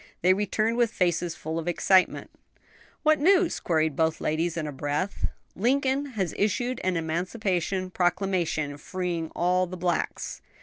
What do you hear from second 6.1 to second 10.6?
has issued an Emancipation Proclamation freeing all the blacks."